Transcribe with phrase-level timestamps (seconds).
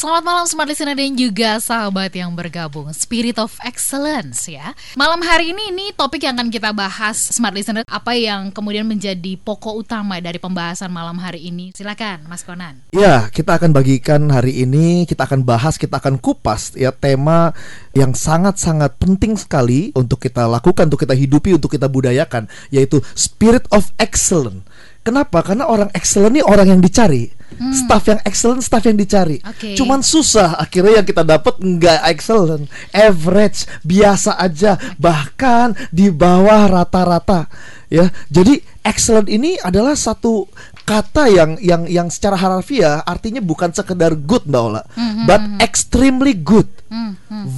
[0.00, 2.88] Selamat malam Smart Listener dan juga sahabat yang bergabung.
[2.88, 4.72] Spirit of Excellence ya.
[4.96, 7.84] Malam hari ini ini topik yang akan kita bahas Smart Listener.
[7.84, 11.76] Apa yang kemudian menjadi pokok utama dari pembahasan malam hari ini?
[11.76, 12.80] Silakan Mas Konan.
[12.96, 17.52] Ya kita akan bagikan hari ini Kita akan bahas, kita akan kupas ya tema
[17.92, 23.68] yang sangat-sangat penting sekali Untuk kita lakukan, untuk kita hidupi, untuk kita budayakan Yaitu Spirit
[23.68, 24.64] of Excellence.
[25.00, 25.40] Kenapa?
[25.40, 27.32] Karena orang excellent ini orang yang dicari.
[27.58, 27.74] Hmm.
[27.74, 29.42] Staff yang excellent, staff yang dicari.
[29.42, 29.74] Okay.
[29.74, 30.56] Cuman susah.
[30.60, 37.50] Akhirnya yang kita dapat nggak excellent, average, biasa aja, bahkan di bawah rata-rata.
[37.90, 40.46] Ya, jadi excellent ini adalah satu
[40.86, 45.26] kata yang yang yang secara harfiah artinya bukan sekedar good mbak Ola, mm-hmm.
[45.26, 46.70] but extremely good,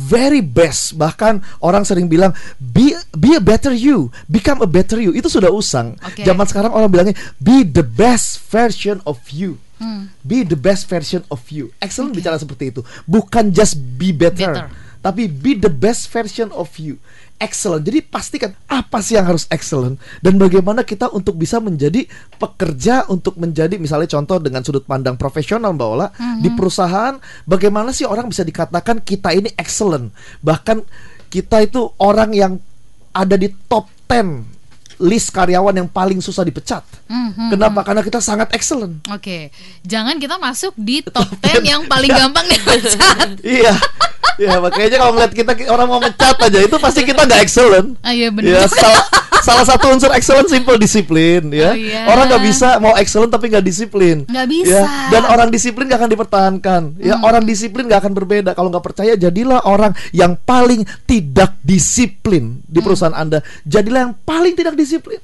[0.08, 0.97] very best.
[0.97, 5.12] Bahkan orang sering bilang be be a better you, become a better you.
[5.12, 6.00] Itu sudah usang.
[6.00, 6.24] Okay.
[6.24, 9.61] Zaman sekarang orang bilangnya be the best version of you.
[9.83, 10.02] Mm.
[10.22, 11.75] Be the best version of you.
[11.83, 12.22] Excellent okay.
[12.22, 12.86] bicara seperti itu.
[13.11, 14.70] Bukan just be better, better,
[15.02, 17.02] tapi be the best version of you
[17.42, 17.83] excellent.
[17.83, 22.06] Jadi pastikan apa sih yang harus excellent dan bagaimana kita untuk bisa menjadi
[22.39, 26.39] pekerja untuk menjadi misalnya contoh dengan sudut pandang profesional Mbak Ola mm-hmm.
[26.39, 30.14] di perusahaan bagaimana sih orang bisa dikatakan kita ini excellent.
[30.39, 30.78] Bahkan
[31.27, 32.62] kita itu orang yang
[33.11, 34.61] ada di top 10
[35.03, 36.86] list karyawan yang paling susah dipecat.
[37.11, 37.48] Mm-hmm.
[37.50, 37.83] Kenapa?
[37.83, 39.03] Karena kita sangat excellent.
[39.11, 39.42] Oke, okay.
[39.83, 43.42] jangan kita masuk di top 10 yang paling gampang dipecat.
[43.42, 43.75] iya.
[44.41, 48.00] Ya makanya kalau melihat kita orang mau mecat aja itu pasti kita nggak excellent.
[48.00, 48.64] Ah iya benar.
[48.64, 49.05] Ya, salah,
[49.43, 51.75] salah satu unsur excellent simple disiplin ya.
[51.75, 52.01] Oh, iya.
[52.09, 54.25] Orang nggak bisa mau excellent tapi nggak disiplin.
[54.25, 54.81] Nggak bisa.
[54.87, 55.11] Ya.
[55.11, 56.83] Dan orang disiplin nggak akan dipertahankan.
[57.03, 57.27] Ya hmm.
[57.27, 58.51] orang disiplin nggak akan berbeda.
[58.55, 62.86] Kalau nggak percaya jadilah orang yang paling tidak disiplin di hmm.
[62.86, 63.23] perusahaan hmm.
[63.23, 63.39] anda.
[63.67, 65.20] Jadilah yang paling tidak disiplin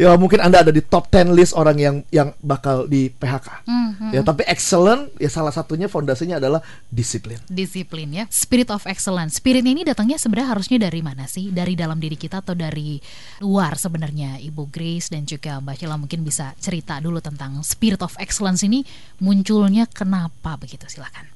[0.00, 3.66] ya mungkin anda ada di top 10 list orang yang yang bakal di PHK.
[3.68, 4.10] Mm -hmm.
[4.12, 7.40] Ya tapi excellent ya salah satunya fondasinya adalah disiplin.
[7.48, 8.24] Disiplin ya.
[8.32, 9.38] Spirit of excellence.
[9.38, 11.52] Spirit ini datangnya sebenarnya harusnya dari mana sih?
[11.52, 12.98] Dari dalam diri kita atau dari
[13.44, 14.40] luar sebenarnya?
[14.42, 18.84] Ibu Grace dan juga Mbak Sheila mungkin bisa cerita dulu tentang spirit of excellence ini
[19.20, 20.88] munculnya kenapa begitu?
[20.88, 21.28] Silakan.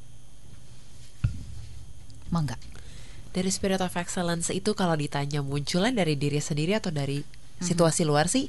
[2.31, 2.59] Mangga.
[3.37, 7.21] Dari spirit of excellence itu kalau ditanya munculnya dari diri sendiri atau dari
[7.61, 8.49] situasi luar sih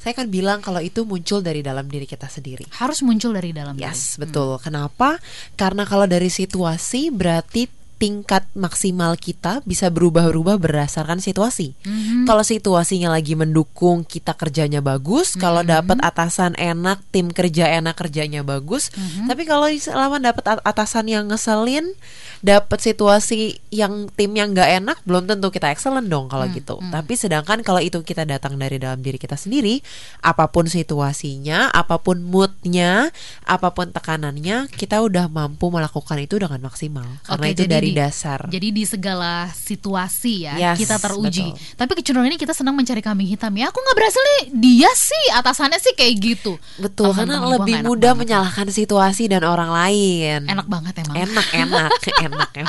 [0.00, 2.64] saya kan bilang kalau itu muncul dari dalam diri kita sendiri.
[2.80, 4.24] Harus muncul dari dalam yes, diri.
[4.24, 4.56] betul.
[4.56, 4.64] Hmm.
[4.64, 5.20] Kenapa?
[5.60, 7.68] Karena kalau dari situasi berarti
[8.00, 11.76] tingkat maksimal kita bisa berubah-ubah berdasarkan situasi.
[11.84, 12.24] Mm-hmm.
[12.24, 15.42] Kalau situasinya lagi mendukung kita kerjanya bagus, mm-hmm.
[15.44, 18.88] kalau dapat atasan enak, tim kerja enak kerjanya bagus.
[18.96, 19.28] Mm-hmm.
[19.28, 21.92] Tapi kalau selama dapat atasan yang ngeselin,
[22.40, 26.56] dapat situasi yang tim yang nggak enak, belum tentu kita excellent dong kalau mm-hmm.
[26.56, 26.80] gitu.
[26.80, 26.92] Mm-hmm.
[26.96, 29.84] Tapi sedangkan kalau itu kita datang dari dalam diri kita sendiri,
[30.24, 33.12] apa pun situasinya, apa pun moodnya,
[33.44, 37.04] apa pun tekanannya, kita udah mampu melakukan itu dengan maksimal.
[37.28, 38.46] Karena okay, itu dari di, dasar.
[38.48, 41.50] Jadi di segala situasi ya yes, kita teruji.
[41.50, 41.76] Betul.
[41.76, 43.68] Tapi kecenderungan ini kita senang mencari kambing hitam ya.
[43.72, 44.42] Aku nggak berhasil nih.
[44.54, 46.52] Dia sih atasannya sih kayak gitu.
[46.76, 48.20] Betul Temen karena lebih mudah banget.
[48.28, 50.40] menyalahkan situasi dan orang lain.
[50.46, 51.16] Enak banget emang.
[51.16, 52.50] Enak enak enak.
[52.60, 52.68] Oke,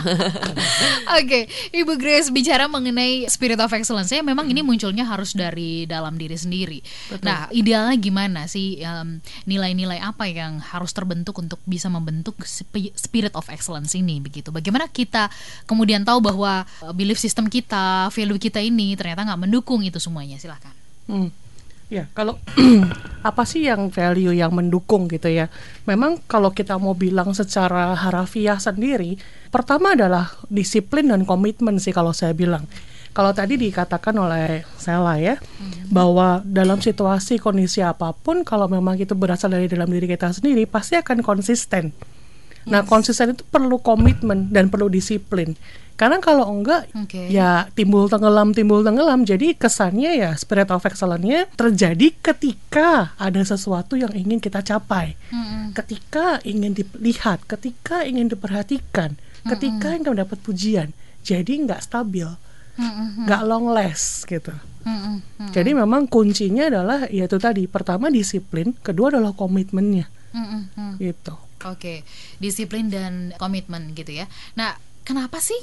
[1.19, 1.43] okay.
[1.75, 4.53] Ibu Grace bicara mengenai spirit of excellence ya memang hmm.
[4.55, 6.79] ini munculnya harus dari dalam diri sendiri.
[7.11, 7.27] Betul.
[7.27, 8.79] Nah, idealnya gimana sih
[9.43, 12.39] nilai-nilai um, apa yang harus terbentuk untuk bisa membentuk
[12.95, 14.55] spirit of excellence ini begitu?
[14.55, 15.27] Bagaimana kita kita
[15.67, 20.39] kemudian tahu bahwa uh, belief system kita, value kita ini ternyata nggak mendukung itu semuanya.
[20.39, 20.71] Silahkan.
[21.11, 21.27] Hmm.
[21.91, 22.39] Ya, kalau
[23.27, 25.51] apa sih yang value yang mendukung gitu ya?
[25.83, 29.19] Memang kalau kita mau bilang secara harafiah sendiri,
[29.51, 32.63] pertama adalah disiplin dan komitmen sih kalau saya bilang.
[33.11, 35.91] Kalau tadi dikatakan oleh Sela ya, hmm.
[35.91, 40.63] bahwa dalam situasi kondisi apa pun, kalau memang itu berasal dari dalam diri kita sendiri,
[40.63, 41.91] pasti akan konsisten.
[42.69, 45.57] Nah, konsisten itu perlu komitmen dan perlu disiplin.
[46.01, 47.29] Karena kalau enggak okay.
[47.29, 49.21] ya timbul tenggelam timbul tenggelam.
[49.21, 55.13] Jadi kesannya ya spirit of excellence-nya terjadi ketika ada sesuatu yang ingin kita capai.
[55.29, 55.77] Mm-hmm.
[55.77, 59.49] Ketika ingin dilihat, ketika ingin diperhatikan, mm-hmm.
[59.53, 60.89] ketika ingin mendapat pujian.
[61.21, 62.25] Jadi nggak stabil.
[62.81, 63.29] Mm-hmm.
[63.29, 64.57] nggak long last gitu.
[64.81, 65.53] Mm-hmm.
[65.53, 70.97] Jadi memang kuncinya adalah yaitu tadi pertama disiplin, kedua adalah komitmennya, mm-hmm.
[70.97, 71.37] gitu.
[71.69, 72.01] Oke,
[72.41, 74.25] disiplin dan komitmen gitu ya.
[74.57, 74.73] Nah,
[75.05, 75.57] kenapa sih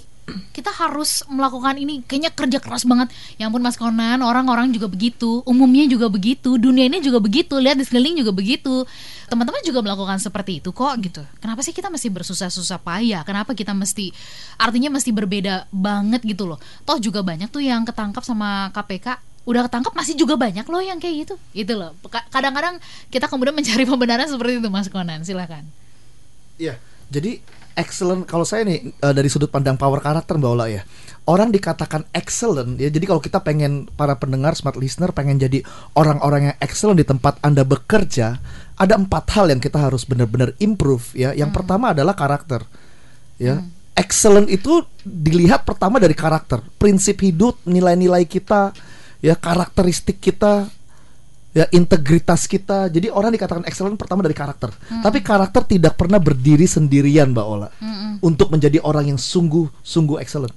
[0.53, 2.05] kita harus melakukan ini?
[2.05, 3.09] Kayaknya kerja keras banget.
[3.41, 7.81] Ya ampun Mas Konan orang-orang juga begitu umumnya juga begitu dunia ini juga begitu lihat
[7.81, 8.85] di sekeliling juga begitu.
[9.29, 11.23] Teman-teman juga melakukan seperti itu kok gitu.
[11.41, 13.23] Kenapa sih kita mesti bersusah-susah payah?
[13.25, 14.13] Kenapa kita mesti
[14.61, 16.61] artinya mesti berbeda banget gitu loh?
[16.85, 21.01] Toh juga banyak tuh yang ketangkap sama KPK udah ketangkap masih juga banyak loh yang
[21.01, 21.35] kayak gitu.
[21.57, 21.97] Gitu loh.
[22.13, 22.77] Ka- kadang-kadang
[23.09, 25.65] kita kemudian mencari pembenaran seperti itu Mas Konan silahkan
[26.59, 26.75] Iya.
[27.09, 27.41] Jadi
[27.79, 30.83] excellent kalau saya nih eh, dari sudut pandang power karakter Mbak Ola ya.
[31.29, 32.91] Orang dikatakan excellent ya.
[32.91, 35.63] Jadi kalau kita pengen para pendengar smart listener pengen jadi
[35.95, 38.41] orang-orang yang excellent di tempat Anda bekerja,
[38.75, 41.31] ada empat hal yang kita harus benar-benar improve ya.
[41.37, 42.65] Yang pertama adalah karakter.
[43.39, 43.63] Ya.
[43.99, 48.71] Excellent itu dilihat pertama dari karakter, prinsip hidup, nilai-nilai kita,
[49.19, 50.71] ya karakteristik kita,
[51.57, 52.93] ya integritas kita.
[52.93, 54.73] Jadi orang dikatakan excellent pertama dari karakter.
[55.03, 57.69] Tapi karakter tidak pernah berdiri sendirian, Mbak Ola.
[58.21, 60.55] Untuk menjadi orang yang sungguh-sungguh excellent.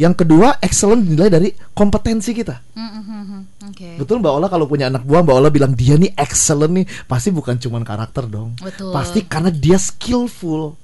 [0.00, 2.64] Yang kedua, excellent dinilai dari kompetensi kita.
[3.62, 6.86] oke Betul Mbak Ola kalau punya anak buah Mbak Ola bilang dia nih excellent nih,
[7.06, 8.56] pasti bukan cuma karakter dong.
[8.58, 8.90] Betul.
[8.90, 10.80] Pasti karena dia skillful.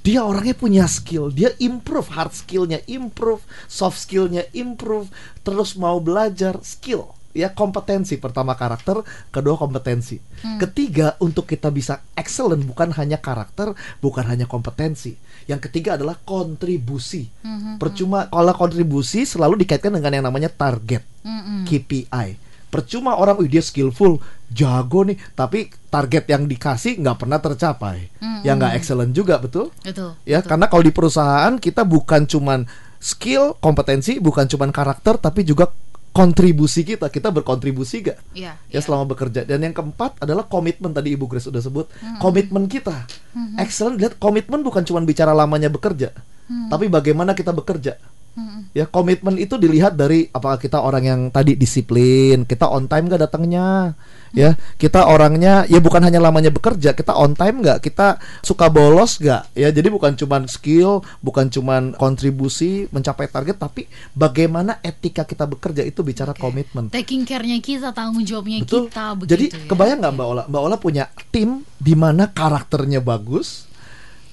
[0.00, 5.12] Dia orangnya punya skill, dia improve hard skillnya, improve soft skillnya, improve
[5.44, 8.18] terus mau belajar skill ya kompetensi.
[8.18, 10.18] Pertama karakter kedua kompetensi.
[10.58, 13.72] Ketiga untuk kita bisa excellent bukan hanya karakter
[14.02, 15.14] bukan hanya kompetensi.
[15.46, 17.30] Yang ketiga adalah kontribusi.
[17.78, 21.02] Percuma kalau kontribusi selalu dikaitkan dengan yang namanya target
[21.66, 24.22] KPI percuma orang wih dia skillful
[24.54, 25.18] jago nih.
[25.34, 28.08] Tapi target yang dikasih nggak pernah tercapai.
[28.46, 29.74] Ya nggak excellent juga betul?
[29.82, 30.48] Betul ya betul.
[30.54, 32.64] karena kalau di perusahaan kita bukan cuman
[33.00, 35.72] skill kompetensi bukan cuman karakter tapi juga
[36.20, 38.20] kontribusi kita kita berkontribusi gak?
[38.36, 38.80] Iya, ya iya.
[38.84, 39.48] selama bekerja.
[39.48, 41.88] Dan yang keempat adalah komitmen tadi ibu Grace sudah sebut.
[42.20, 43.08] Komitmen kita.
[43.56, 43.96] Excellent.
[43.96, 46.12] Lihat komitmen bukan cuman bicara lamanya bekerja
[46.50, 47.94] tapi bagaimana kita bekerja
[48.72, 53.26] ya komitmen itu dilihat dari apakah kita orang yang tadi disiplin kita on time gak
[53.26, 53.94] datangnya.
[54.30, 57.82] Ya kita orangnya ya bukan hanya lamanya bekerja kita on time nggak?
[57.82, 59.58] Kita suka bolos nggak?
[59.58, 65.82] Ya jadi bukan cuman skill bukan cuman kontribusi mencapai target tapi bagaimana etika kita bekerja
[65.82, 66.46] itu bicara Oke.
[66.46, 66.94] komitmen.
[66.94, 68.86] Taking care-nya kita tanggung jawabnya betul.
[68.86, 69.66] kita begitu jadi ya.
[69.66, 70.42] kebayang nggak mbak Ola?
[70.46, 71.04] Mbak Ola punya
[71.34, 73.66] tim di mana karakternya bagus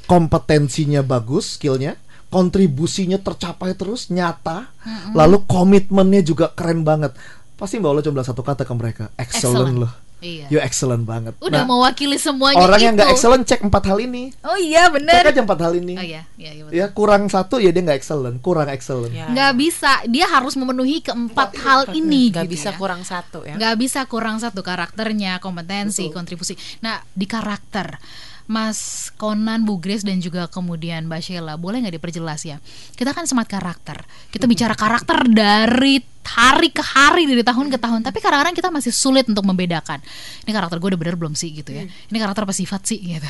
[0.07, 4.71] kompetensinya bagus skillnya kontribusinya tercapai terus nyata.
[5.11, 7.15] Lalu komitmennya juga keren banget.
[7.57, 9.05] Pasti mbak Ola cuma bilang satu kata ke mereka.
[9.15, 9.77] Excellent, Excellent.
[9.81, 9.93] loh.
[10.17, 10.49] Iya.
[10.49, 11.37] you excellent banget.
[11.37, 13.05] Udah Nah, mewakili semuanya orang yang itu.
[13.05, 14.33] nggak excellent cek empat hal ini.
[14.41, 15.93] Oh iya cek bener aja empat hal ini.
[15.93, 16.73] Oh iya iya, iya betul.
[16.73, 18.41] ya kurang satu ya dia nggak excellent.
[18.41, 19.13] Kurang excellent.
[19.13, 19.29] Ya.
[19.29, 20.01] nggak bisa.
[20.09, 22.77] Dia harus memenuhi keempat hal ini nggak gitu bisa ya.
[22.81, 23.61] kurang satu ya.
[23.61, 26.57] Nggak bisa kurang satu karakternya kompetensi kontribusi.
[26.81, 28.01] Nah di karakter
[28.47, 32.57] Mas Konan, Bu Grace dan juga kemudian Mbak Sheila boleh nggak diperjelas ya?
[32.95, 34.07] Kita kan smart karakter.
[34.31, 38.03] Kita bicara karakter dari hari ke hari dari tahun ke tahun.
[38.03, 39.99] Tapi kadang-kadang kita masih sulit untuk membedakan.
[40.43, 41.83] Ini karakter gue udah bener belum sih gitu ya?
[41.87, 43.29] Ini karakter apa sifat sih gitu?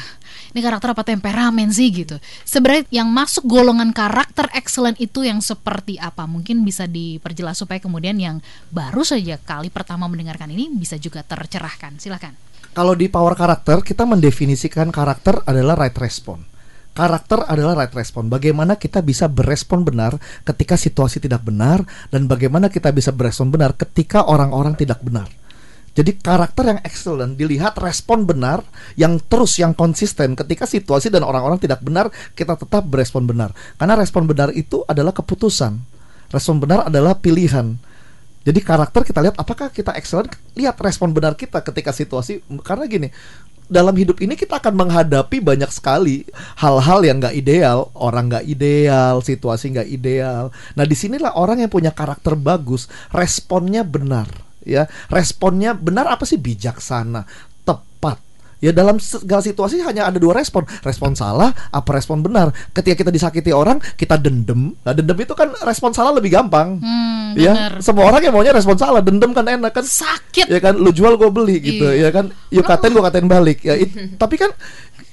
[0.53, 2.17] Ini karakter apa temperamen sih gitu?
[2.45, 6.25] Sebenarnya yang masuk golongan karakter excellent itu yang seperti apa?
[6.25, 8.41] Mungkin bisa diperjelas supaya kemudian yang
[8.73, 12.01] baru saja kali pertama mendengarkan ini bisa juga tercerahkan.
[12.01, 12.33] Silahkan
[12.77, 16.45] Kalau di power karakter kita mendefinisikan karakter adalah right respon.
[16.93, 18.29] Karakter adalah right respon.
[18.29, 20.13] Bagaimana kita bisa berespon benar
[20.45, 21.81] ketika situasi tidak benar
[22.13, 25.25] dan bagaimana kita bisa berespon benar ketika orang-orang tidak benar.
[25.97, 28.61] Jadi karakter yang excellent dilihat respon benar
[28.93, 33.57] yang terus yang konsisten ketika situasi dan orang-orang tidak benar kita tetap berespon benar.
[33.81, 35.81] Karena respon benar itu adalah keputusan.
[36.29, 37.86] Respon benar adalah pilihan.
[38.47, 43.11] Jadi karakter kita lihat apakah kita excellent, lihat respon benar kita ketika situasi karena gini,
[43.67, 46.23] dalam hidup ini kita akan menghadapi banyak sekali
[46.55, 50.55] hal-hal yang nggak ideal, orang nggak ideal, situasi nggak ideal.
[50.79, 54.31] Nah di sinilah orang yang punya karakter bagus, responnya benar,
[54.63, 57.27] ya responnya benar apa sih bijaksana.
[58.57, 60.65] Ya dalam segala situasi hanya ada dua respon.
[60.81, 62.49] Respon salah, apa respon benar?
[62.73, 64.73] Ketika kita disakiti orang, kita dendam.
[64.81, 66.81] Nah dendam itu kan respon salah lebih gampang.
[66.81, 67.73] Hmm, ya bener.
[67.79, 69.85] semua orang yang maunya respon salah dendam kan enak kan?
[69.85, 70.49] Sakit.
[70.49, 72.09] Ya kan lu jual gue beli gitu Iya.
[72.09, 72.25] ya kan?
[72.49, 73.77] Yuk katain gue katain balik ya.
[73.77, 74.49] It- tapi kan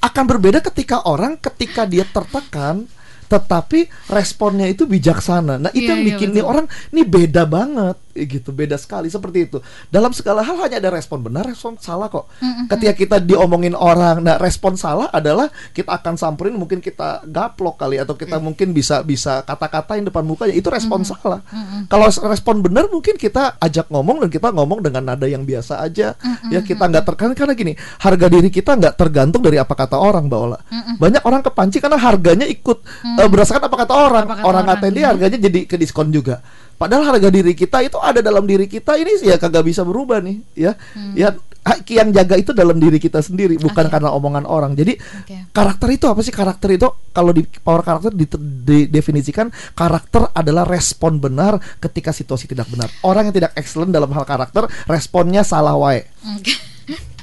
[0.00, 2.88] akan berbeda ketika orang ketika dia tertekan
[3.35, 5.59] tetapi responnya itu bijaksana.
[5.59, 6.38] Nah itu Iya, yang iya, bikin betul.
[6.38, 7.97] nih orang nih beda banget.
[8.14, 9.59] Eh, gitu beda sekali seperti itu.
[9.91, 12.31] Dalam segala hal hanya ada respon benar respon salah kok.
[12.71, 17.99] Ketika kita diomongin orang nah respon salah adalah kita akan samperin mungkin kita gaplok kali
[17.99, 20.55] atau kita mungkin bisa bisa kata-katain depan mukanya.
[20.55, 21.43] Itu respon salah.
[21.91, 26.14] Kalau respon benar mungkin kita ajak ngomong dan kita ngomong dengan nada yang biasa aja.
[26.55, 30.31] Ya kita nggak terkan karena gini harga diri kita nggak tergantung dari apa kata orang
[30.31, 30.59] mbak Ola.
[31.03, 32.79] Banyak orang kepanci karena harganya ikut
[33.25, 35.09] Eh, berdasarkan apa kata orang, Apa kata orang orang, ngatain dia iya.
[35.09, 36.45] harganya jadi ke diskon juga.
[36.75, 40.43] Padahal harga diri kita itu ada dalam diri kita ini ya kagak bisa berubah nih,
[40.52, 40.75] ya.
[41.14, 43.88] Ya ha- yang jaga itu dalam diri kita sendiri, bukan Hmm.
[43.88, 43.95] Oke.
[43.95, 44.75] karena omongan orang.
[44.75, 45.49] Jadi Oke.
[45.54, 46.35] karakter itu apa sih?
[46.35, 52.90] Karakter itu kalau di power karakter didefinisikan karakter adalah respon benar ketika situasi tidak benar.
[53.00, 56.04] Orang yang tidak excellent dalam hal karakter, responnya salah wae.
[56.37, 56.52] Oke.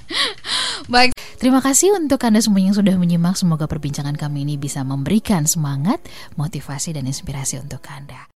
[0.92, 3.34] Baik, terima kasih untuk Anda semua yang sudah menyimak.
[3.34, 5.98] Semoga perbincangan kami ini bisa memberikan semangat,
[6.38, 8.30] motivasi, dan inspirasi untuk Anda.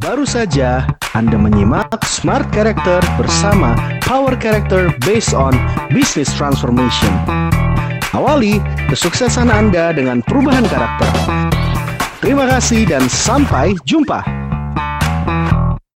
[0.00, 5.52] Baru saja Anda menyimak Smart Character bersama Power Character based on
[5.92, 7.12] Business Transformation.
[8.16, 8.56] Awali
[8.88, 11.12] kesuksesan Anda dengan perubahan karakter.
[12.24, 14.37] Terima kasih dan sampai jumpa.